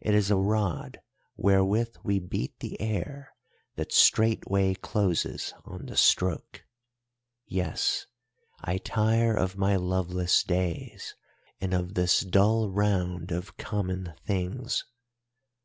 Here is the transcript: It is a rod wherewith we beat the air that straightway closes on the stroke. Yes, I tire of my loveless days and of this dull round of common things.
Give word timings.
It 0.00 0.14
is 0.14 0.30
a 0.30 0.36
rod 0.36 1.00
wherewith 1.36 1.96
we 2.04 2.20
beat 2.20 2.56
the 2.60 2.80
air 2.80 3.34
that 3.74 3.90
straightway 3.92 4.74
closes 4.74 5.54
on 5.64 5.86
the 5.86 5.96
stroke. 5.96 6.64
Yes, 7.48 8.06
I 8.60 8.78
tire 8.78 9.34
of 9.36 9.56
my 9.58 9.74
loveless 9.74 10.44
days 10.44 11.16
and 11.60 11.74
of 11.74 11.94
this 11.94 12.20
dull 12.20 12.70
round 12.70 13.32
of 13.32 13.56
common 13.56 14.14
things. 14.24 14.84